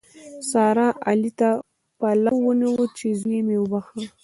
[0.49, 1.49] سارا؛ علي ته
[1.99, 4.01] پلو ونیو چې زوی مې وبښه.